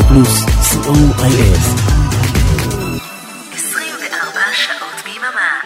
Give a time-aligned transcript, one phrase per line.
[0.00, 1.28] רדיו פלוס, 24
[4.52, 5.60] שעות ביממה.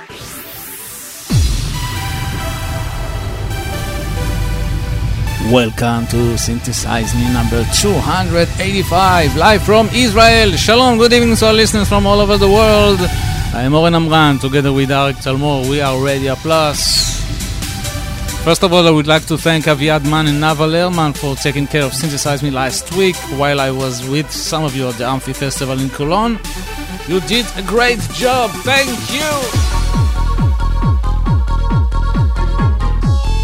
[5.51, 10.57] Welcome to Synthesize Me number 285, live from Israel.
[10.57, 13.01] Shalom, good evening to our listeners from all over the world.
[13.53, 15.69] I am Oren Amram, together with Arik Talmor.
[15.71, 17.04] We are Radio Plus.
[18.45, 21.67] First of all, I would like to thank Aviad Man and Nava Lerman for taking
[21.67, 25.07] care of Synthesize Me last week while I was with some of you at the
[25.07, 26.39] Amphi Festival in Cologne.
[27.09, 28.51] You did a great job.
[28.63, 29.31] Thank you.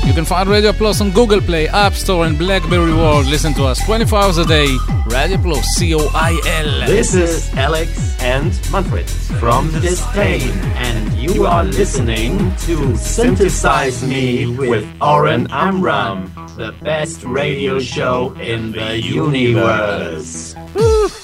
[0.07, 3.25] You can find Radio Plus on Google Play, App Store, and Blackberry World.
[3.25, 4.69] Listen to us 24 hours a day.
[5.07, 6.87] Radio Plus, C O I L.
[6.87, 14.87] This is Alex and Manfred from !distain, and you are listening to Synthesize Me with
[15.01, 20.55] Oren Amram, the best radio show in the universe.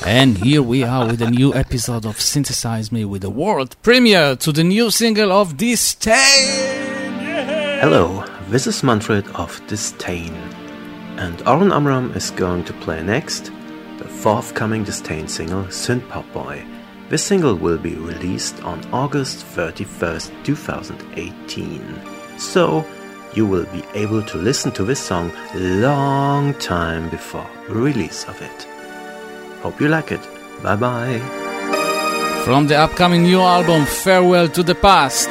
[0.07, 4.35] And here we are with a new episode of Synthesize Me with the world premiere
[4.37, 6.15] to the new single of !distain.
[7.81, 10.33] Hello, this is Manfred of !distain,
[11.19, 13.53] and Oren Amram is going to play next
[13.99, 16.65] the forthcoming !distain single Synth Pop Boy.
[17.09, 22.01] This single will be released on August 31st, 2018.
[22.37, 22.85] So,
[23.33, 28.43] you will be able to listen to this song long time before the release of
[28.43, 28.67] it.
[29.63, 30.21] Hope you like it.
[30.65, 31.21] Bye bye.
[32.45, 35.31] From the upcoming new album Farewell to the Past.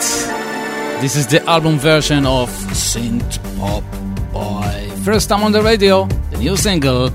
[1.02, 3.84] This is the album version of Synth Pop
[4.32, 4.92] Boy.
[5.04, 7.10] First time on the radio, the new single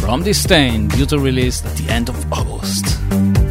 [0.00, 3.45] from !distain, due to release at the end of August.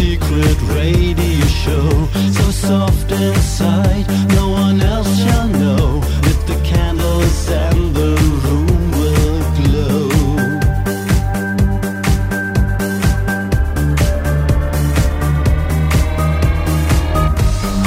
[0.00, 1.90] Secret radio show.
[2.36, 4.06] So soft inside,
[4.38, 8.12] no one else shall know that the candles and the
[8.42, 10.08] room will glow.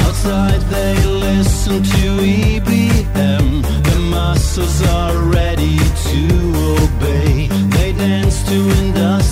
[0.06, 0.96] Outside they
[1.28, 2.08] listen to
[2.38, 3.48] EBM.
[3.90, 5.78] The muscles are ready
[6.10, 6.22] to
[6.78, 7.48] obey.
[7.76, 9.23] They dance to industrial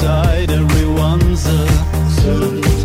[0.00, 1.66] inside everyone's a
[2.16, 2.79] synth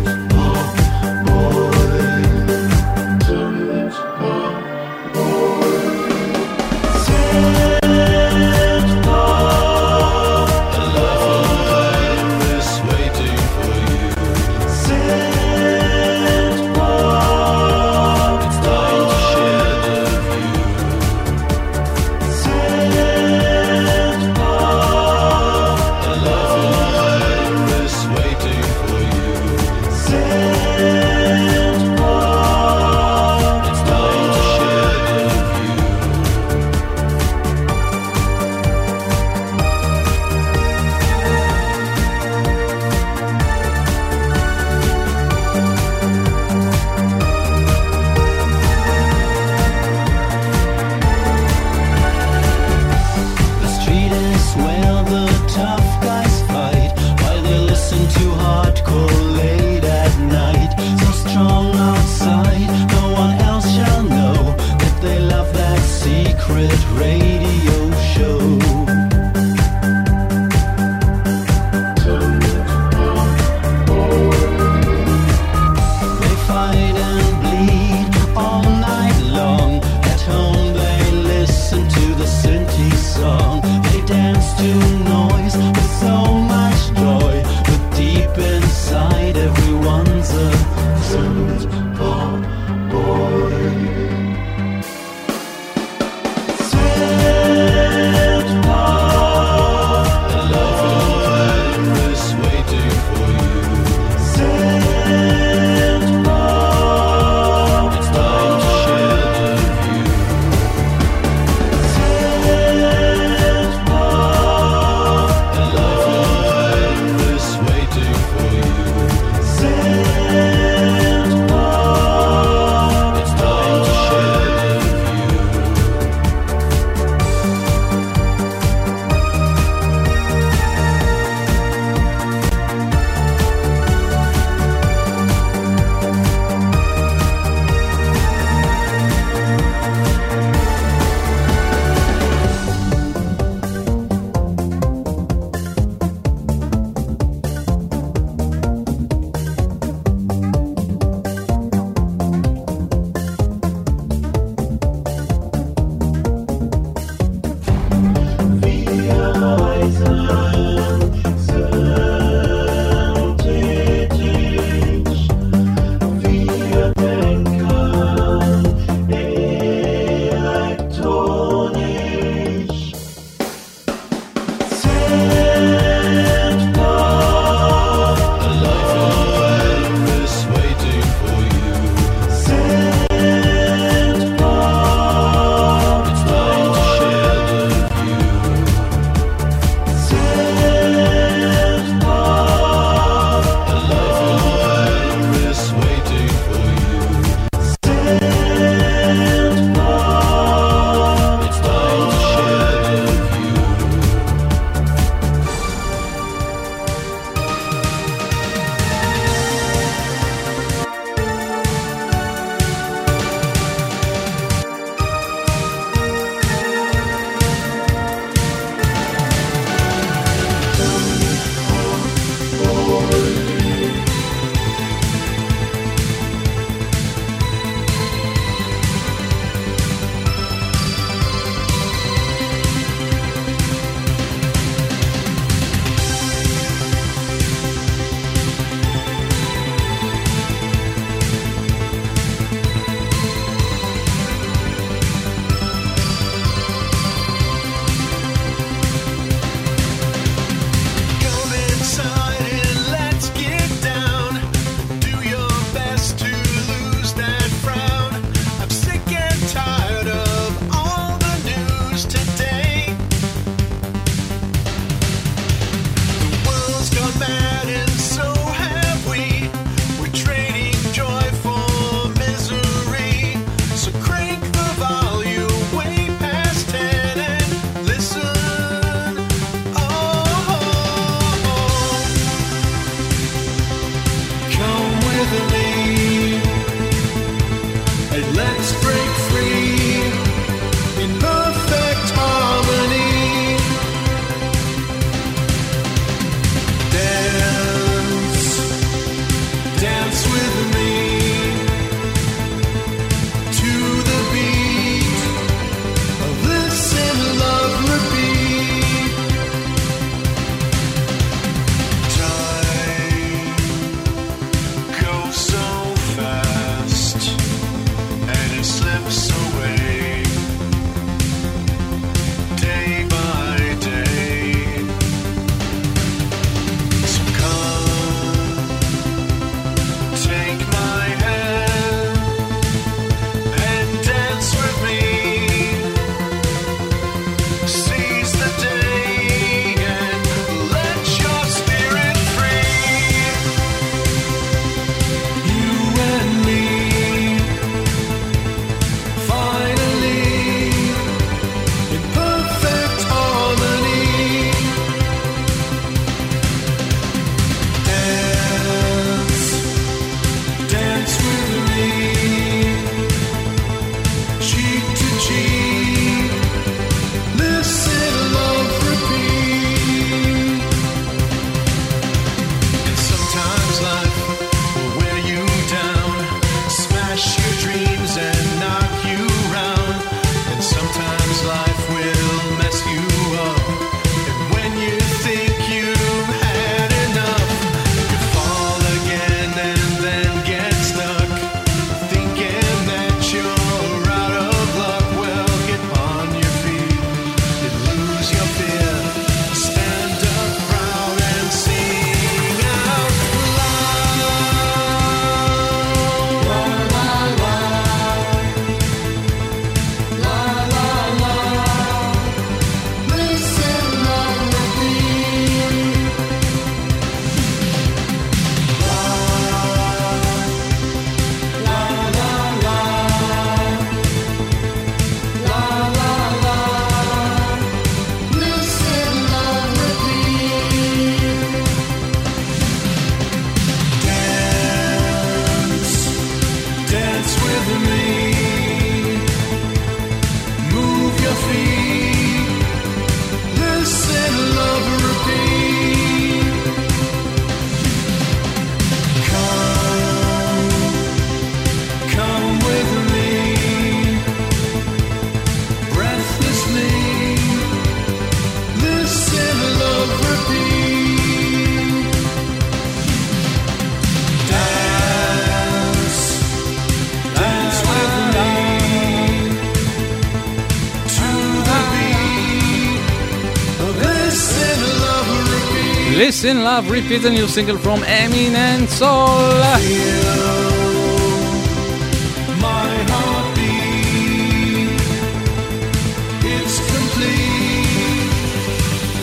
[476.46, 479.50] Listen, Love, Repeat, a new single from Eminent Sol.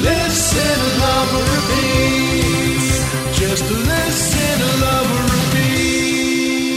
[0.01, 2.91] Listen, love, repeat.
[3.39, 5.09] Just listen, love,
[5.53, 6.67] repeat.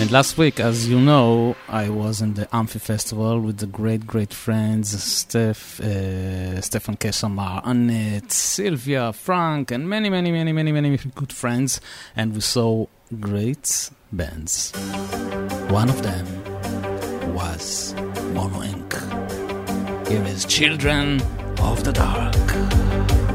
[0.00, 4.06] And last week, as you know, I was in the Amphi Festival with the great,
[4.06, 10.96] great friends Steph, uh, Stefan Kesamar, Annette, Sylvia, Frank, and many, many, many, many, many
[11.14, 11.80] good friends.
[12.14, 12.86] And we saw
[13.20, 14.72] great bands.
[15.68, 17.94] One of them was
[18.32, 20.08] Mono Inc.
[20.08, 21.20] Here is Children
[21.58, 23.25] of the Dark.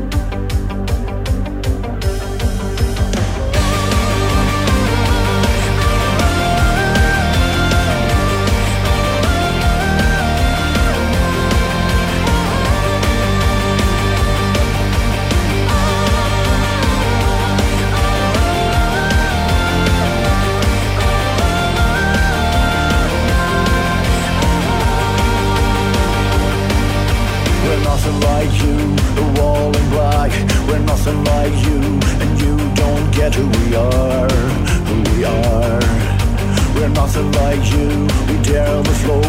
[37.02, 37.88] Nothing like you,
[38.30, 39.26] we dare the flow.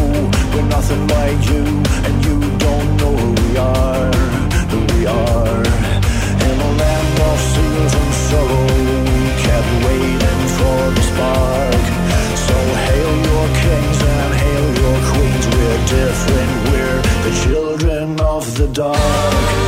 [0.53, 1.63] We're nothing like you,
[2.05, 4.11] and you don't know who we are,
[4.71, 5.61] who we are.
[6.47, 8.67] In a land of seals and sorrow,
[9.17, 11.83] we kept waiting for the spark.
[12.47, 12.55] So
[12.87, 15.45] hail your kings and hail your queens.
[15.55, 19.62] We're different, we're the children of the dark.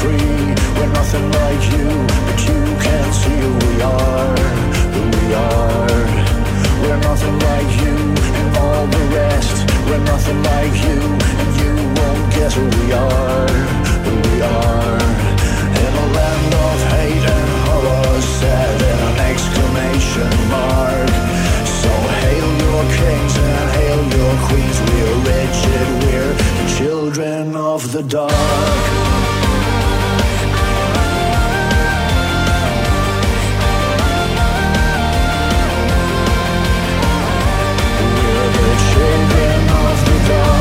[0.00, 0.54] free.
[0.76, 1.88] We're nothing like you,
[2.26, 4.36] but you can't see who we are,
[4.94, 6.04] who we are.
[6.82, 7.96] We're nothing like you
[8.40, 9.56] and all the rest.
[9.88, 10.98] We're nothing like you,
[11.40, 13.48] and you won't guess who we are,
[14.06, 14.98] who we are.
[15.84, 21.12] In a land of hate and horror, set in an exclamation mark.
[21.80, 21.92] So
[22.22, 24.78] hail your kings and hail your queens.
[24.88, 29.29] We're wretched, we're the children of the dark.
[40.32, 40.59] Oh.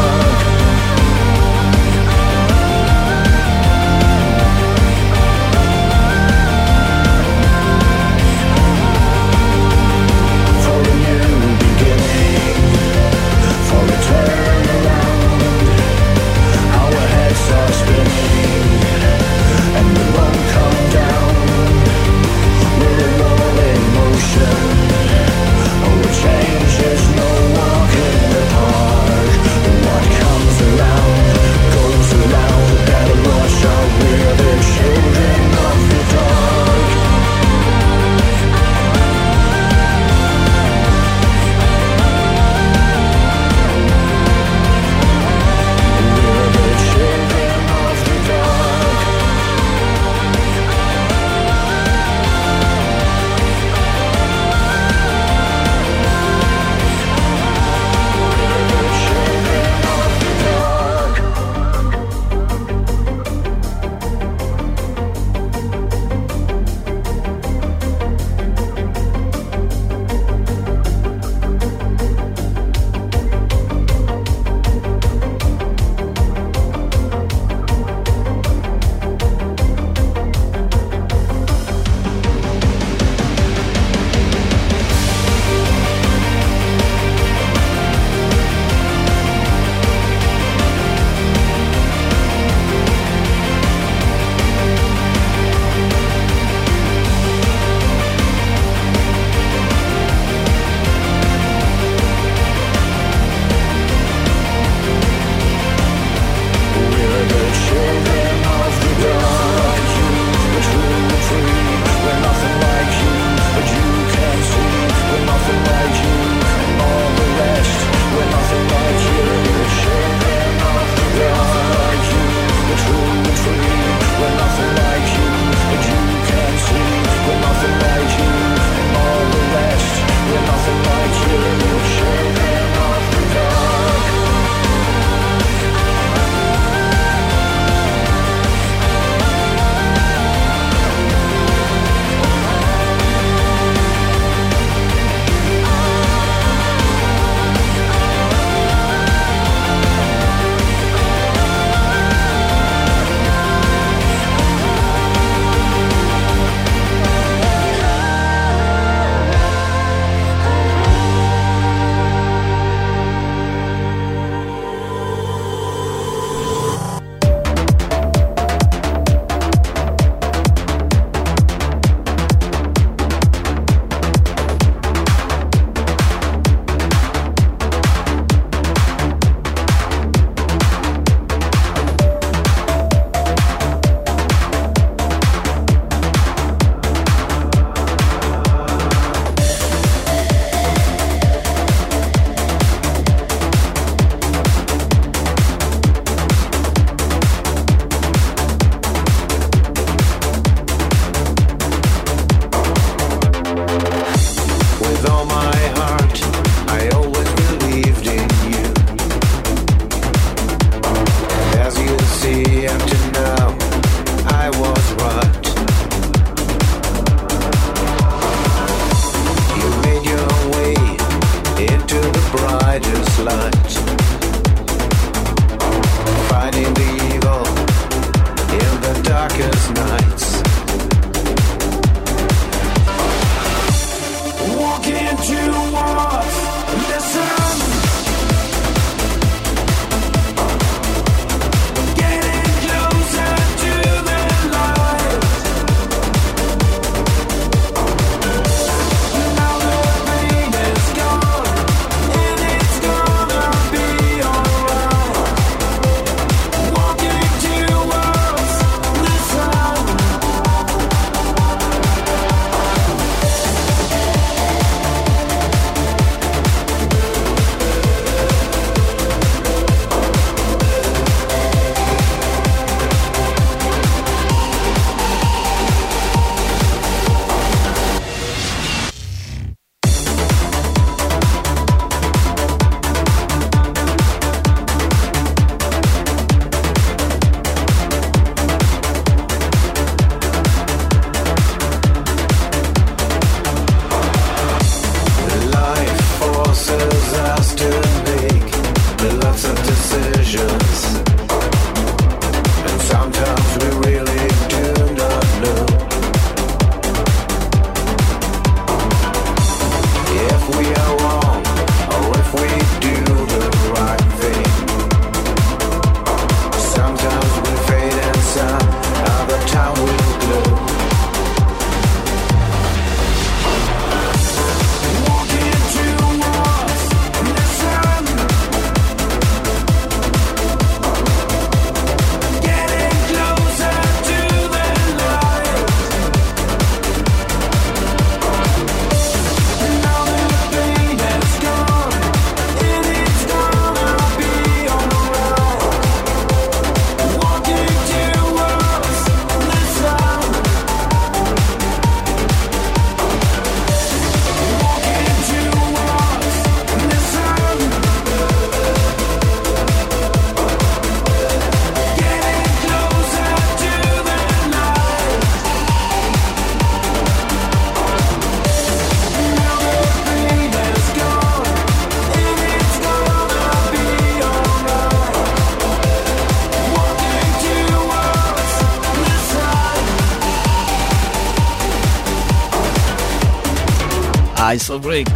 [384.57, 385.07] Brick.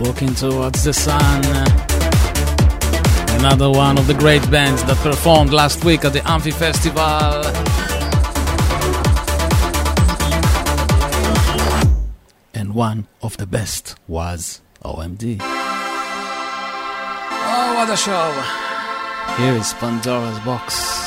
[0.00, 1.44] Walking towards the sun.
[3.38, 7.44] Another one of the great bands that performed last week at the Amphi Festival.
[12.54, 15.36] And one of the best was OMD.
[15.42, 15.44] Oh,
[17.74, 18.32] what a show!
[19.36, 21.01] Here is Pandora's Box.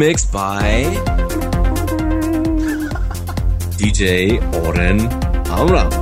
[0.00, 0.84] Remixed by
[3.76, 5.00] DJ Oren
[5.50, 5.99] Amram.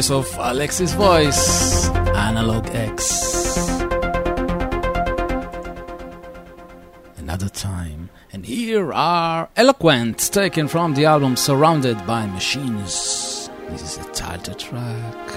[0.00, 3.80] Voice of Alexis Voice, Analogue-X.
[7.18, 8.08] Another time.
[8.32, 13.50] And here are Eloquent, taken from the album Surrounded by Machines.
[13.68, 15.29] This is a title track.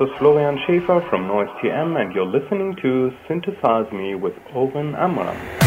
[0.00, 5.59] Is Florian Schäfer from Noyce TM and you're listening to Synthesize Me with Oren Amram.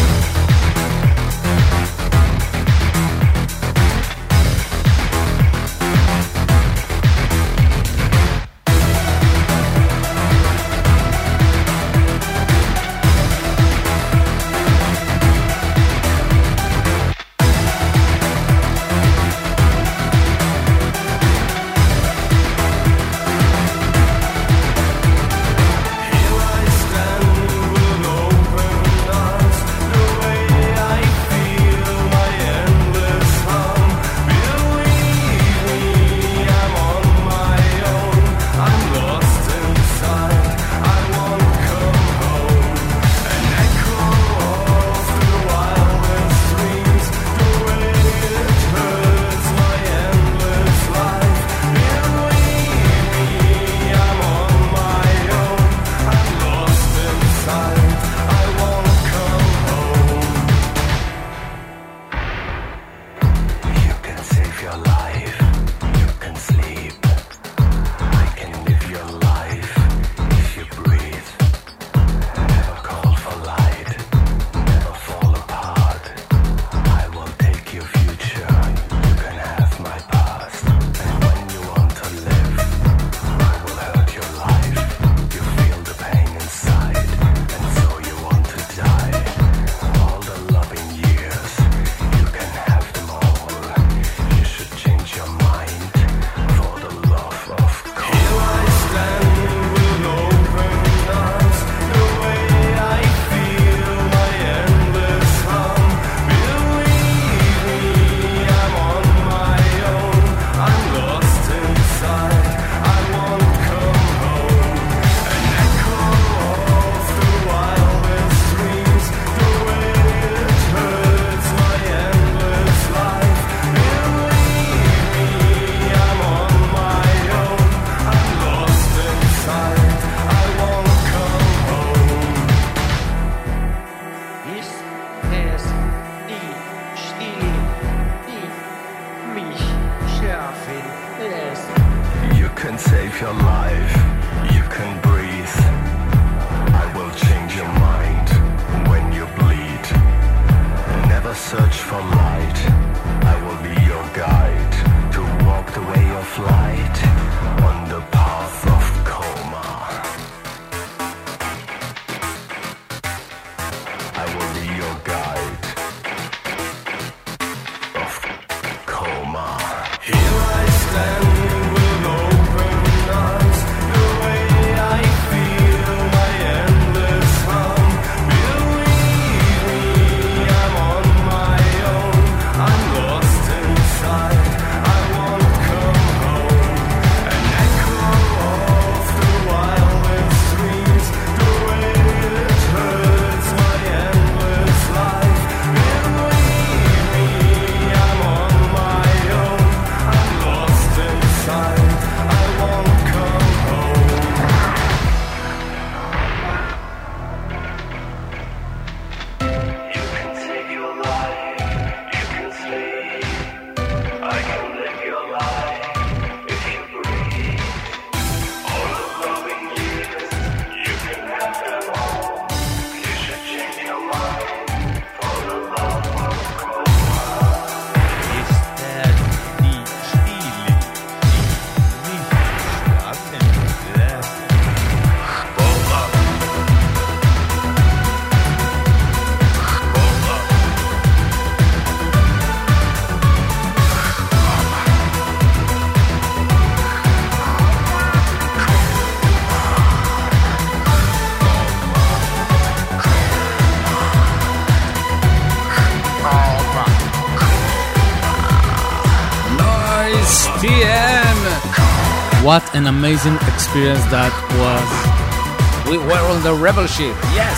[262.44, 265.89] What an amazing experience that was.
[265.89, 267.16] We were on the rebel ship.
[267.32, 267.56] Yes.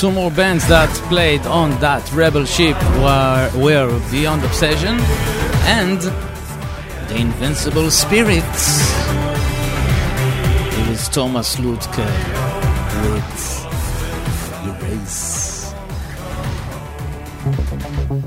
[0.00, 2.74] Two more bands that played on that rebel ship
[3.04, 4.96] were, were Beyond Obsession
[5.68, 6.00] and
[7.10, 8.80] The Invincible Spirits.
[10.78, 12.06] It is Thomas Lüdke
[13.12, 13.44] with
[14.64, 15.74] Erase.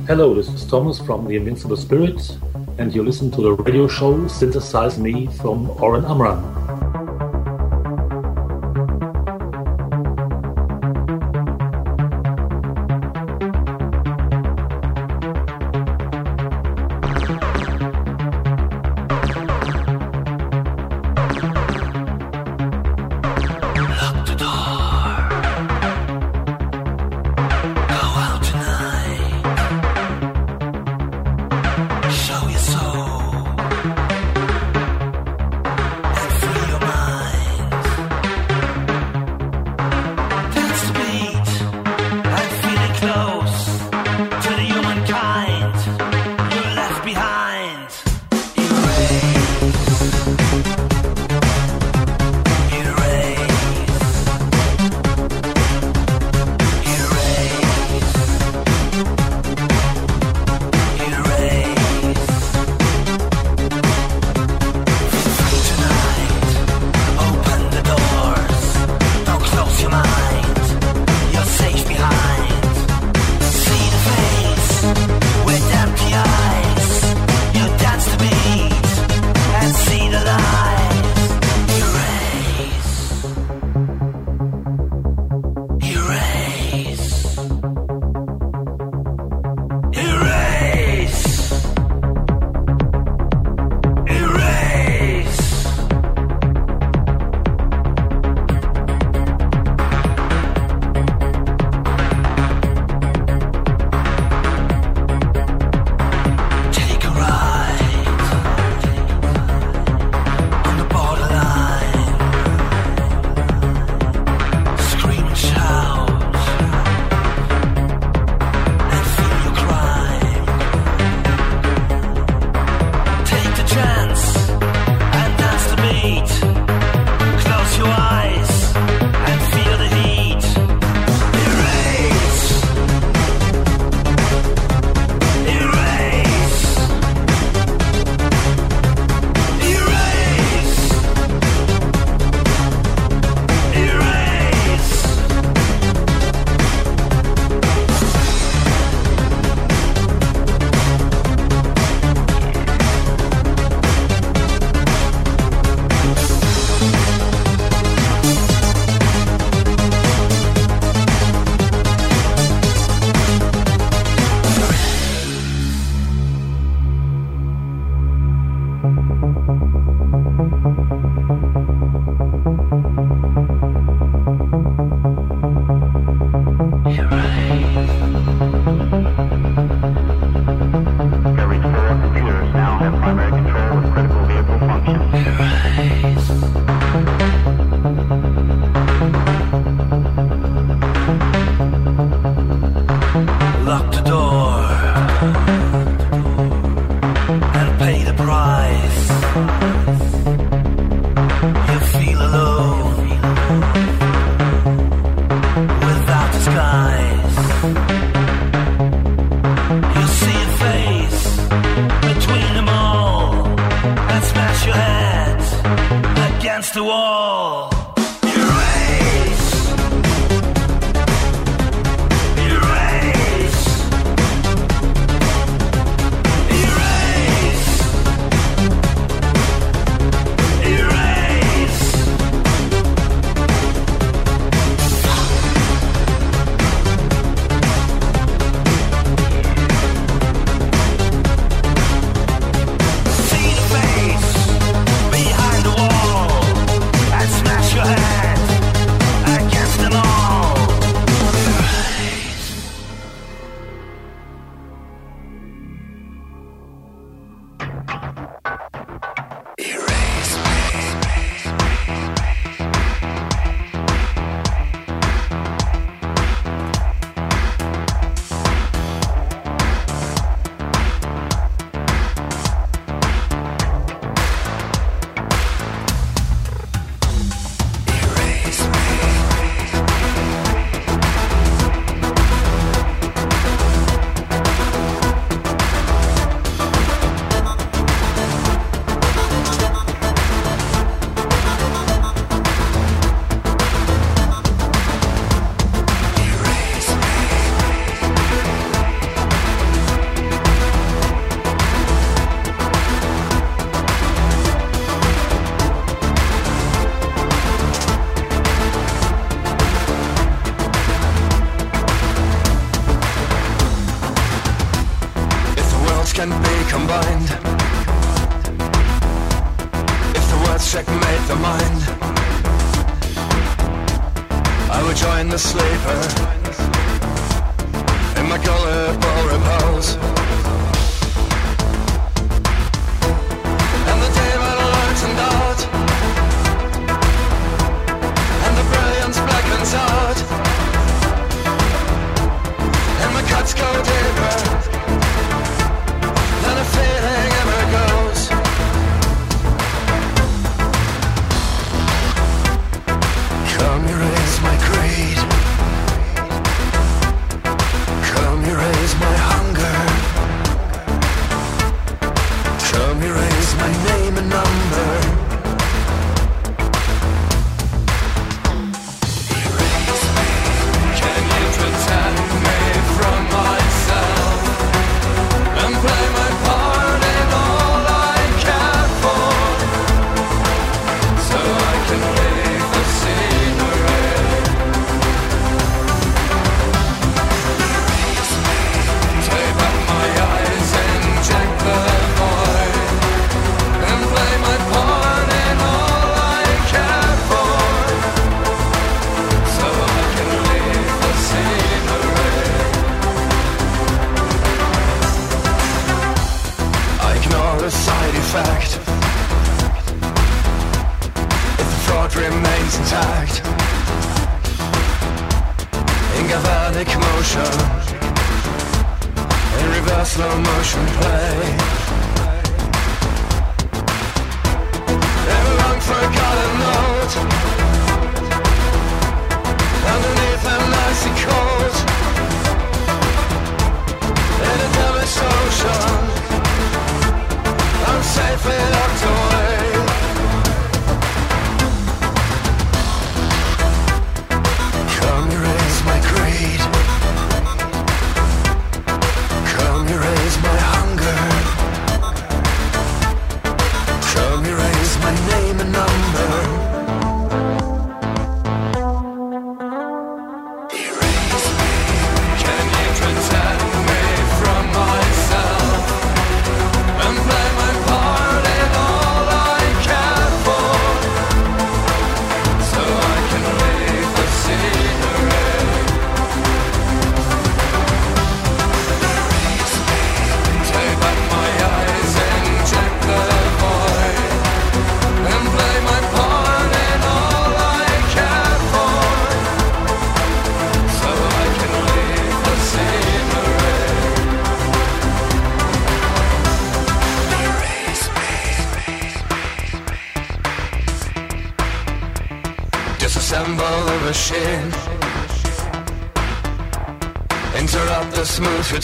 [0.05, 2.38] Hello, this is Thomas from The Invincible Spirits,
[2.78, 6.53] and you listen to the radio show Synthesize Me from Oren Amram.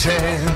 [0.00, 0.49] Smooth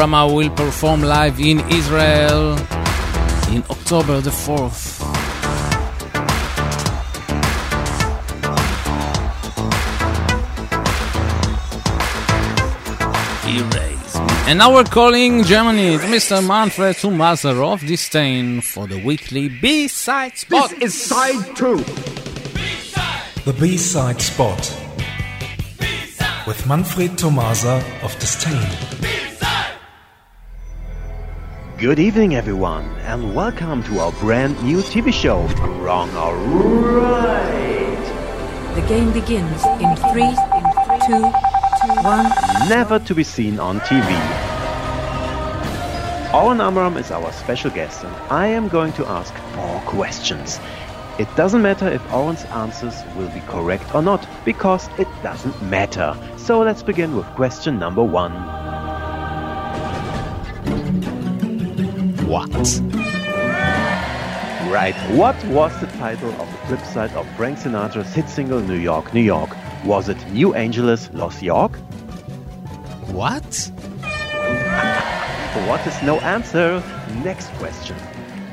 [0.00, 2.56] Harama will perform live in Israel
[3.52, 5.02] in October the 4th.
[13.46, 14.16] Erase.
[14.48, 15.98] And now we're calling Germany.
[15.98, 16.40] Mr.
[16.48, 20.70] Manfred Thomaser of distain for the weekly B-side spot.
[20.70, 21.76] This is side two.
[23.44, 24.62] The B-side spot
[26.46, 28.89] with Manfred Thomaser of distain.
[31.80, 35.46] Good evening, everyone, and welcome to our brand new TV show,
[35.80, 38.04] Wrong or Right.
[38.74, 40.28] The game begins in three,
[41.06, 41.22] two,
[42.02, 42.28] one.
[42.68, 44.04] Never to be seen on TV.
[46.34, 50.60] Oren Amram is our special guest, and I am going to ask four questions.
[51.18, 56.14] It doesn't matter if Oren's answers will be correct or not, because it doesn't matter.
[56.36, 58.34] So let's begin with question number one.
[64.90, 68.74] Right, what was the title of the flip side of Frank Sinatra's hit single New
[68.74, 69.56] York, New York?
[69.84, 71.76] Was it New Angeles, Los York?
[73.12, 73.70] What?
[75.68, 76.82] What is no answer?
[77.22, 77.94] Next question.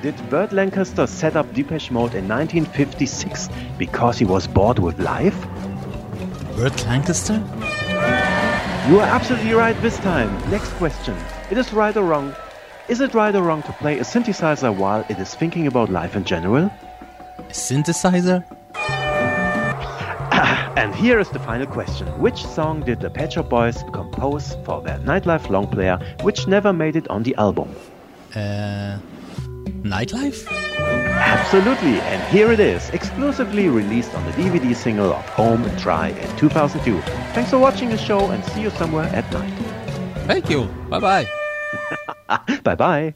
[0.04, 5.42] Did Burt Lancaster set up Depeche Mode in 1956 because he was bored with life?
[6.56, 7.44] Burt Lancaster?
[8.88, 10.30] You are absolutely right this time.
[10.52, 11.18] Next question.
[11.50, 12.36] It is right or wrong.
[12.90, 16.16] Is it right or wrong to play a synthesizer while it is thinking about life
[16.16, 16.72] in general?
[17.38, 18.46] A synthesizer?
[20.78, 22.08] And here is the final question.
[22.22, 26.72] Which song did the Pet Shop Boys compose for their Nightlife long player which never
[26.72, 27.76] made it on the album?
[28.34, 29.00] Uh,
[29.84, 30.48] nightlife?
[30.80, 36.10] Absolutely, and here it is, exclusively released on the DVD single of Home and Dry
[36.10, 37.02] in 2002.
[37.34, 39.54] Thanks for watching the show and see you somewhere at night.
[40.28, 40.66] Thank you.
[40.90, 41.28] Bye bye.
[42.64, 43.14] bye bye.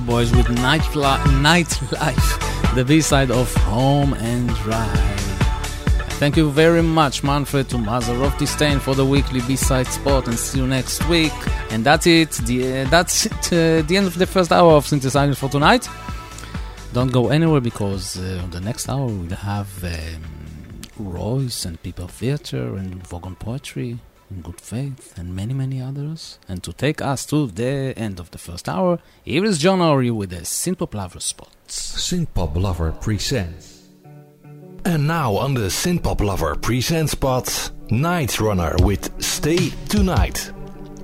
[0.00, 4.86] Boys with Nightli- Nightlife, the B-side of Home and Dry.
[6.20, 10.58] Thank you very much, Manfred Thomaser of distain for the weekly B-side spot, and see
[10.58, 11.32] you next week.
[11.70, 12.32] And that's it.
[12.32, 15.88] The, uh, that's it, uh, the end of the first hour of Synthesizing for tonight.
[16.92, 22.08] Don't go anywhere because uh, on the next hour we'll have um, Royce and People
[22.08, 23.98] Theatre and Vogon Poetry
[24.42, 26.38] Good Faith and many, many others.
[26.48, 30.10] And to take us to the end of the first hour, here is John Ory
[30.10, 31.96] with the Synthpop Lover spots.
[31.96, 33.88] Synthpop Lover presents.
[34.84, 40.52] And now on the Synthpop Lover presents spot, Night Runner with Stay Tonight.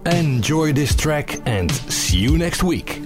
[0.06, 3.03] Enjoy this track and see you next week.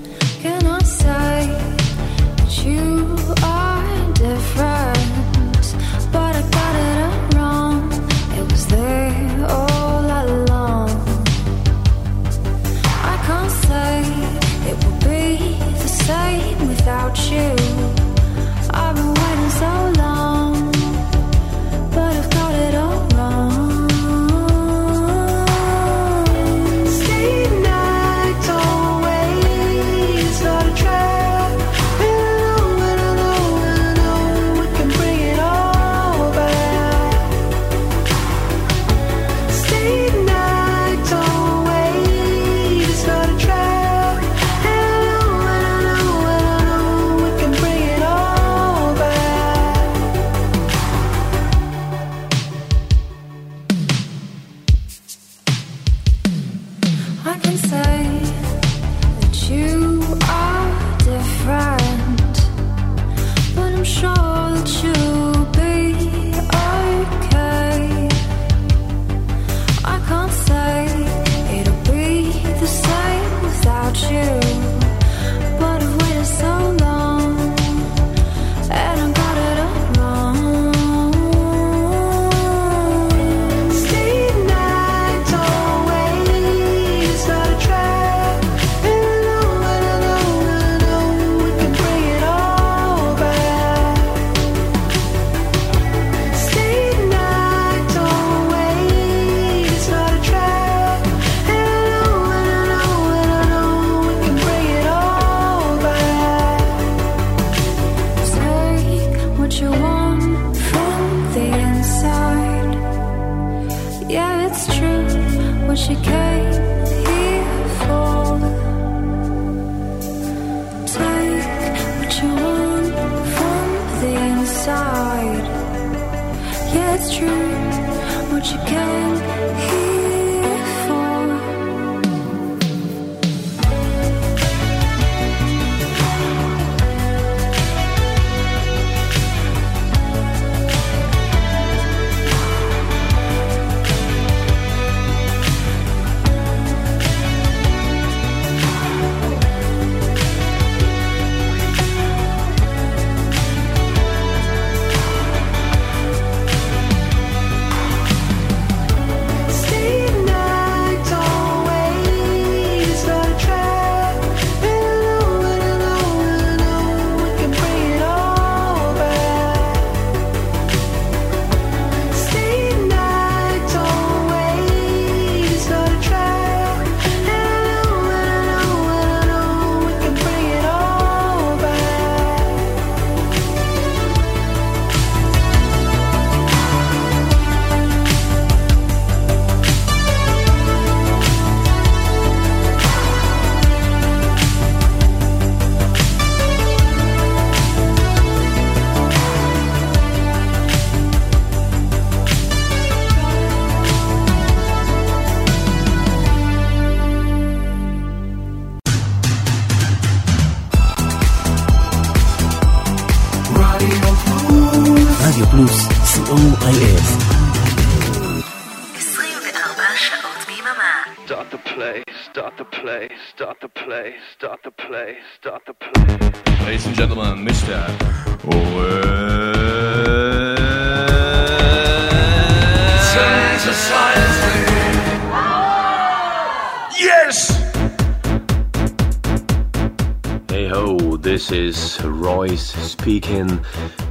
[241.20, 243.64] This is Royce speaking,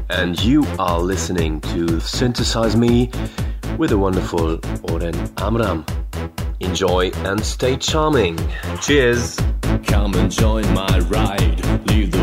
[0.09, 3.09] and you are listening to Synthesize Me
[3.77, 4.59] with the wonderful
[4.91, 5.85] Oren Amram.
[6.59, 8.37] Enjoy and stay charming.
[8.81, 9.37] Cheers!
[9.85, 12.16] Come and join my ride, leave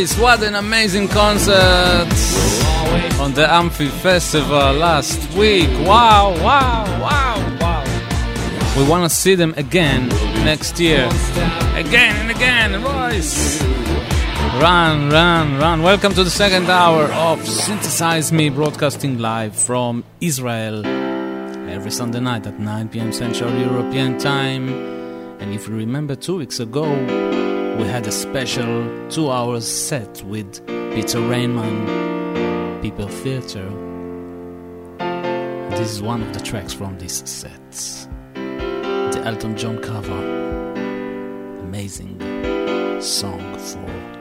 [0.00, 2.08] What an amazing concert
[3.20, 5.68] on the Amphi Festival last week.
[5.86, 8.74] Wow, wow, wow, wow.
[8.78, 10.08] We want to see them again
[10.42, 11.04] next year.
[11.74, 13.62] Again and again, Royce.
[14.58, 15.82] Run, run, run.
[15.82, 20.86] Welcome to the second hour of Synthesize Me, broadcasting live from Israel
[21.68, 23.12] every Sunday night at 9 p.m.
[23.12, 24.70] Central European Time.
[25.40, 26.84] And if you remember, two weeks ago,
[27.78, 33.68] we had a special two hours set with Peter Rainman, People Theater.
[35.70, 37.70] This is one of the tracks from this set.
[38.34, 40.20] The Elton John cover.
[41.62, 42.20] Amazing
[43.00, 44.19] song for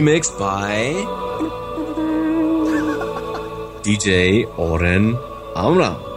[0.00, 0.96] Remixed by
[3.84, 5.18] DJ Oren
[5.54, 6.09] Amram.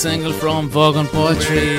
[0.00, 1.76] single from Vaughan Poetry.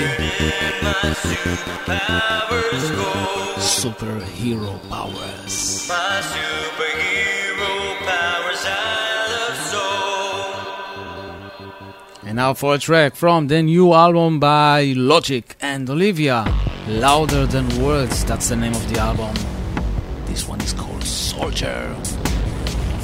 [3.58, 5.88] Superhero powers.
[5.90, 8.66] My superhero powers
[12.24, 16.46] and now for a track from the new album by Logic and Olivia.
[16.88, 19.34] Louder Than Words, that's the name of the album.
[20.28, 21.96] This one is called Soldier.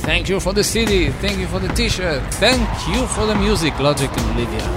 [0.05, 3.33] Thank you for the CD, thank you for the t shirt, thank you for the
[3.33, 4.76] music, Logic and Olivia.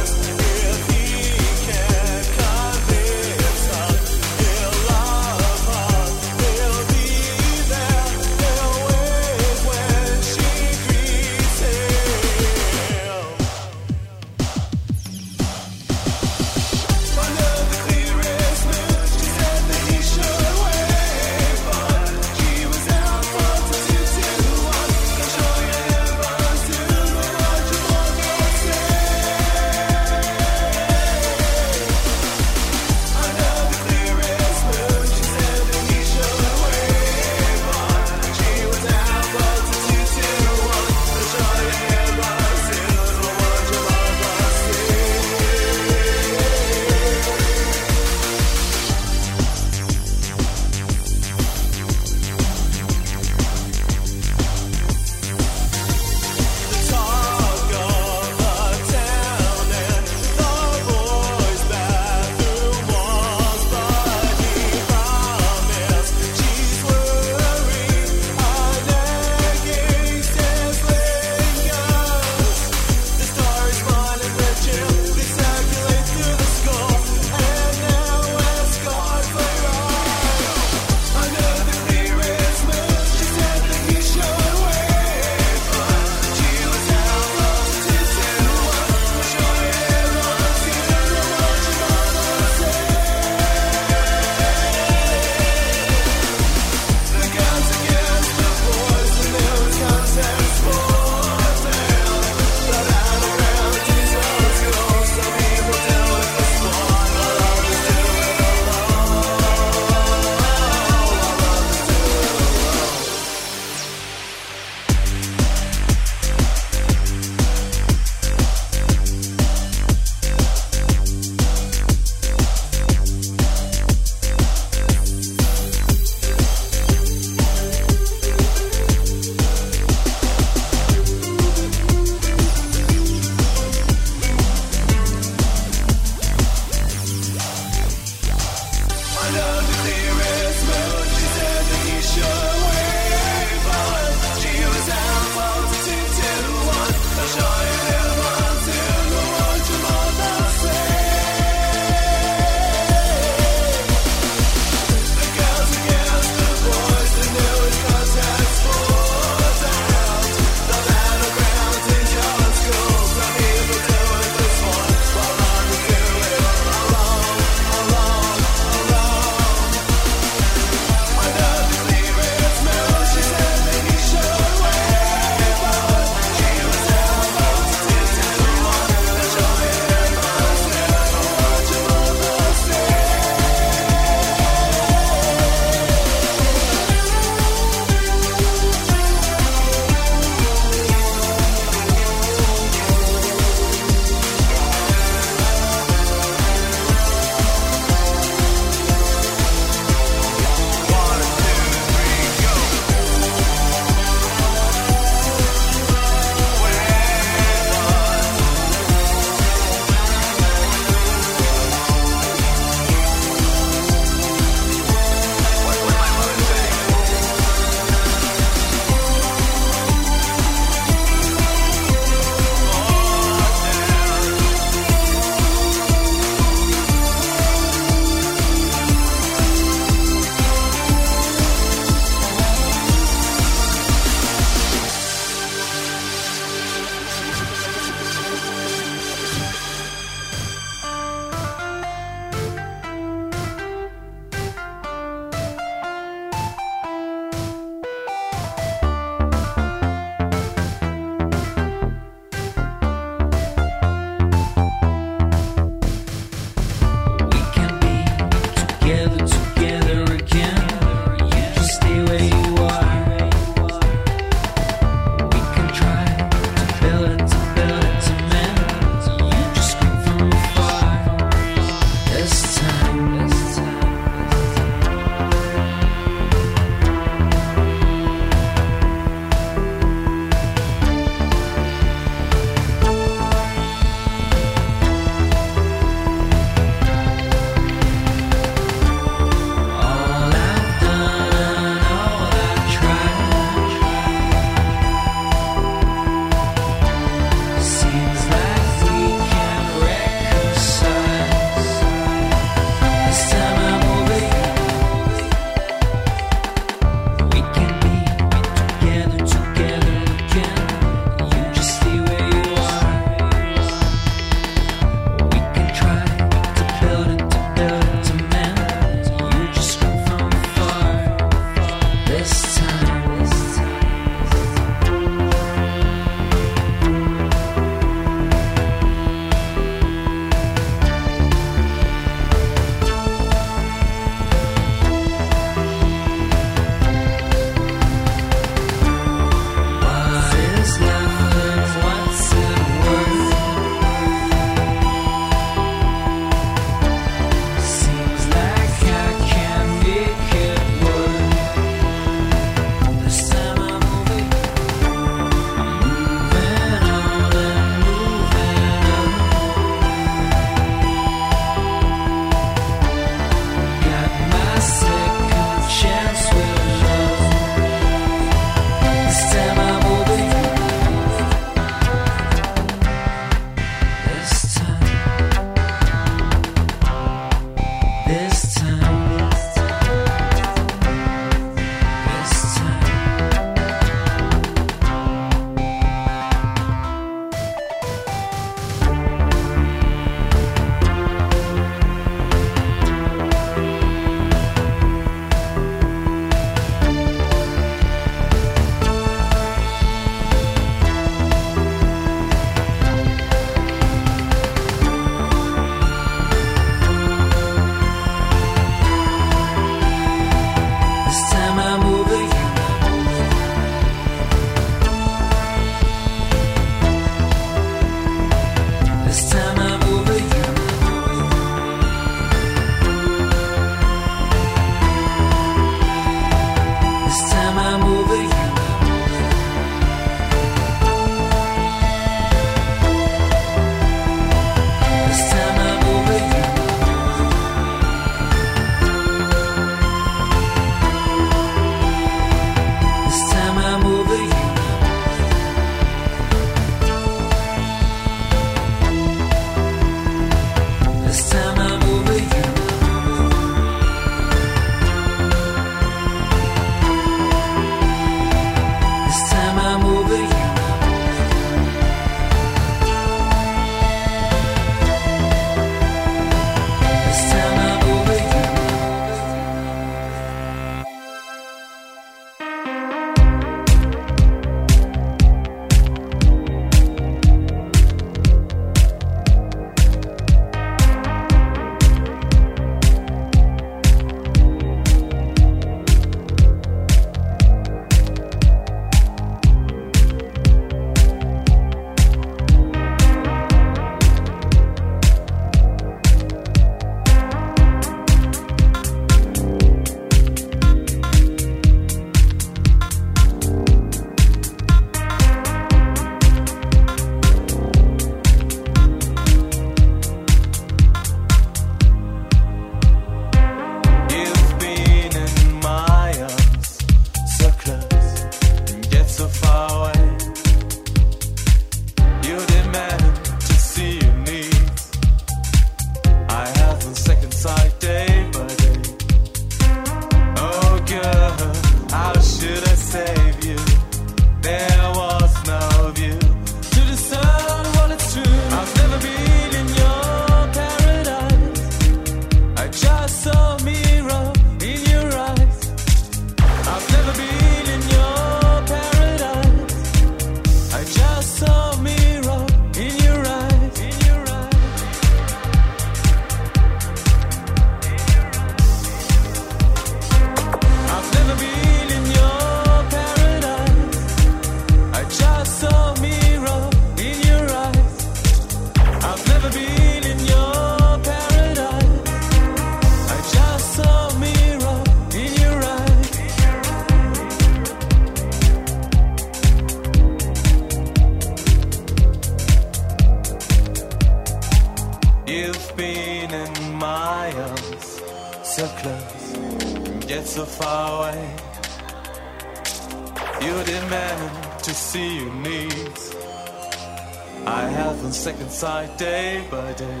[598.62, 600.00] side day by day.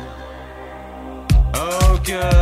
[1.54, 2.41] Oh, God.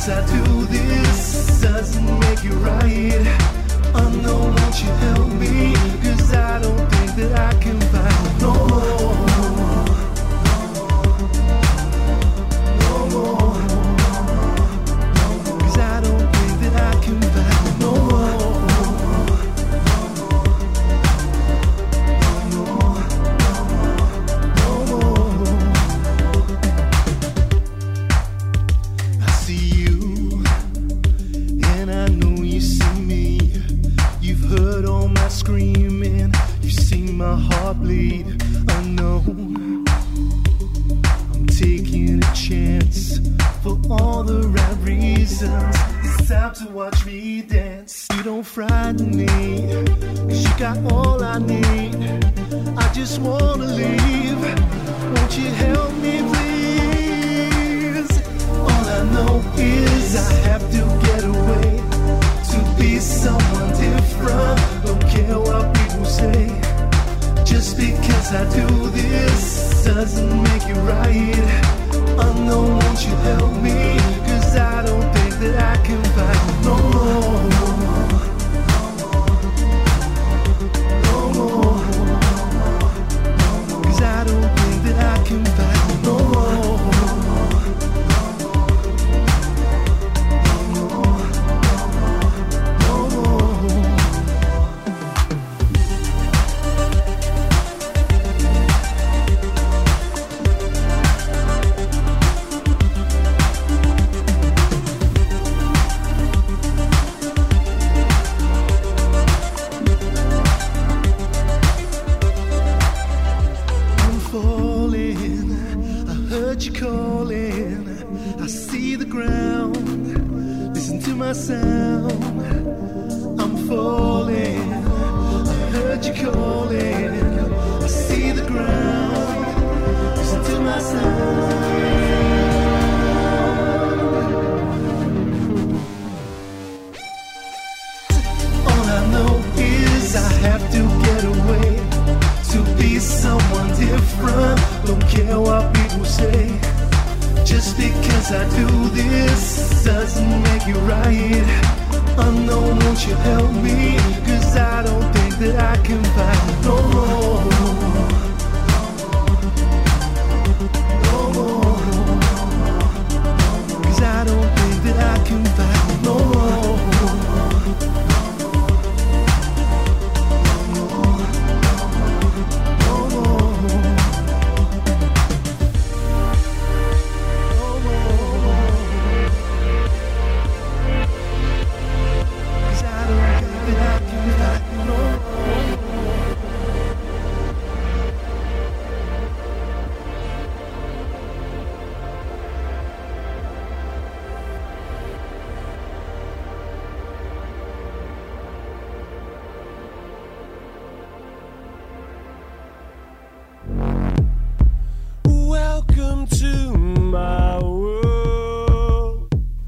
[0.00, 3.26] as I do this doesn't make it right.
[3.94, 5.74] I know won't you help me?
[6.02, 7.69] Cause I don't think that I can.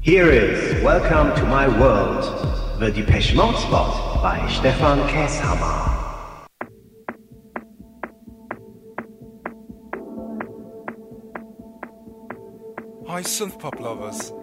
[0.03, 2.25] Here is Welcome to My World,
[2.77, 5.79] the Depeche Mode spot by Stefan Käshammer.
[13.07, 14.33] Hi, synth pop lovers.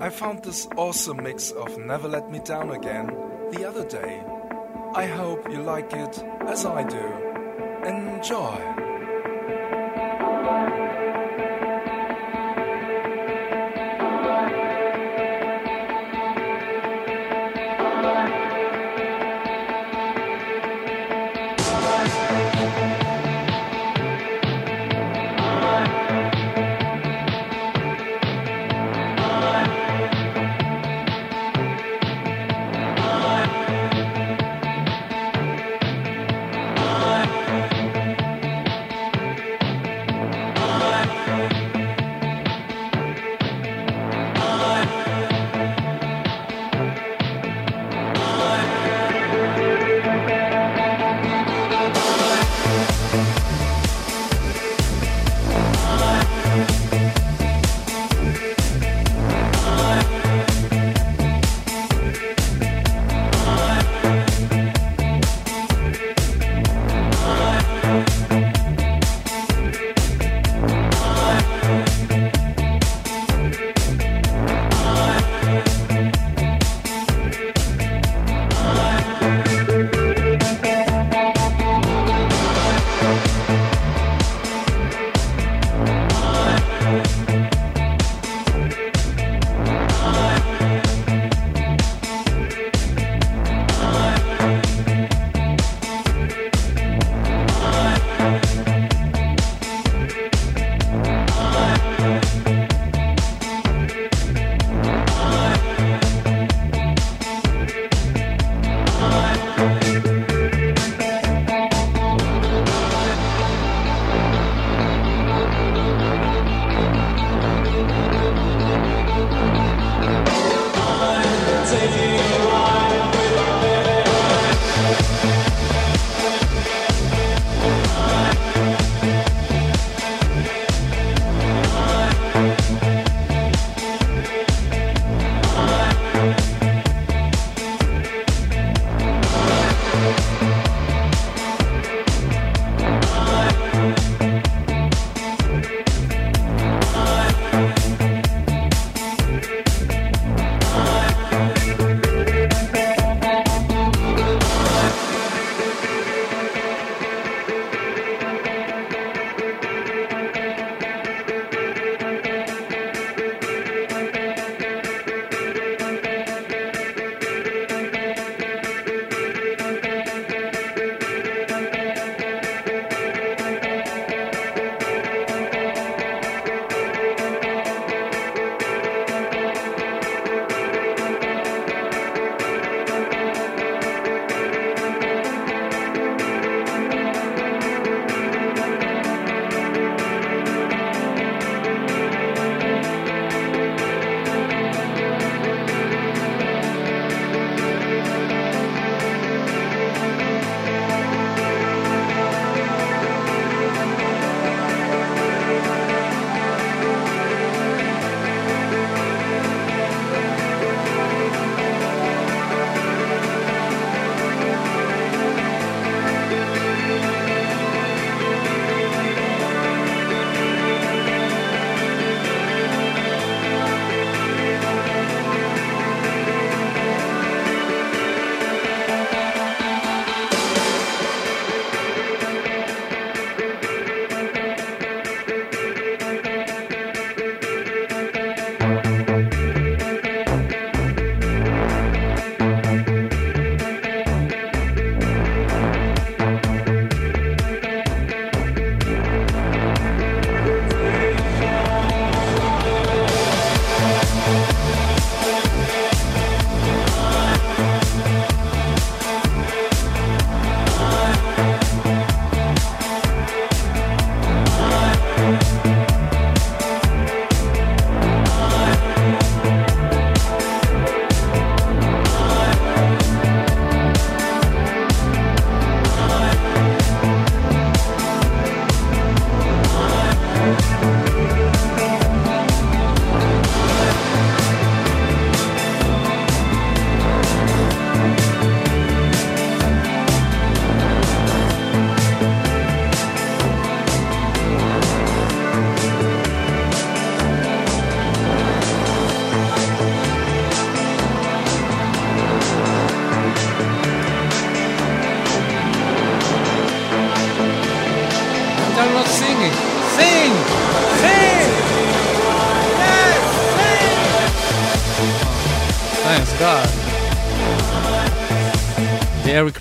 [0.00, 3.08] I found this awesome mix of Never Let Me Down Again
[3.50, 4.24] the other day.
[4.94, 7.04] I hope you like it as I do.
[7.86, 8.81] Enjoy.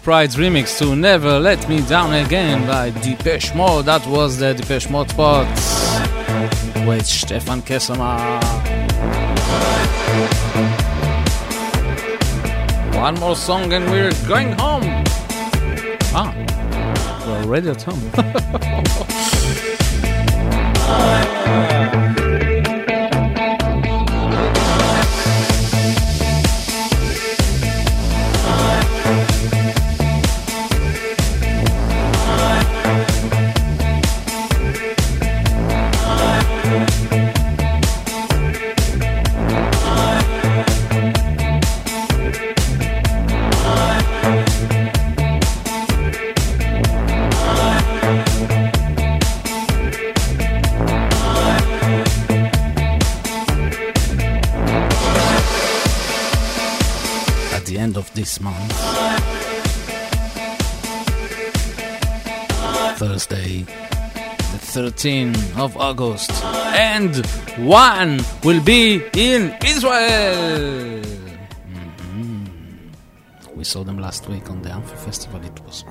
[0.04, 3.86] Pride Pride's remix to Never Let Me Down Again by Depeche Mode.
[3.86, 5.46] That was the Depeche Mode spot
[6.88, 8.42] with Stefan Käshammer.
[12.96, 15.04] One more song and we're going home.
[16.16, 16.34] Ah,
[17.28, 18.02] we're already at home.
[65.04, 66.32] of August,
[66.76, 67.26] and
[67.58, 71.02] one will be in Israel.
[71.74, 72.46] Mm-hmm.
[73.56, 75.44] We saw them last week on the Amphi Festival.
[75.44, 75.84] It was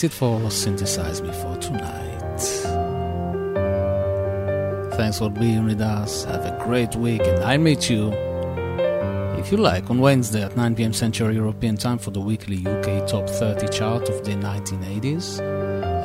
[0.00, 2.40] that's it for Synthesize Me for tonight.
[4.94, 6.24] Thanks for being with us.
[6.24, 8.10] Have a great week, and I'll meet you,
[9.38, 13.06] if you like, on Wednesday at 9 pm Central European Time for the weekly UK
[13.06, 15.38] Top 30 chart of the 1980s.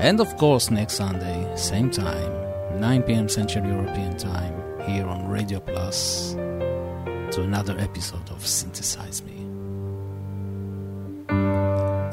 [0.02, 5.62] And of course, next Sunday, same time, 9 pm Central European Time, here on Radio
[5.62, 9.35] Plus, to another episode of Synthesize Me.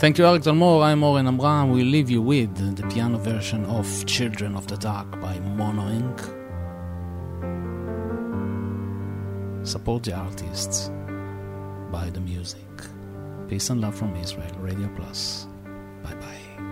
[0.03, 0.83] Thank you, Alex Dalmor.
[0.83, 1.70] I'm Oren Amram.
[1.70, 6.19] We leave you with the piano version of Children of the Dark by Mono Inc.
[9.65, 10.91] Support the artists,
[11.93, 12.66] buy the music.
[13.47, 15.47] Peace and love from Israel, Radio Plus.
[16.03, 16.72] Bye bye.